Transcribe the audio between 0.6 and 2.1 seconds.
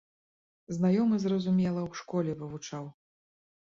Знаёмы, зразумела, у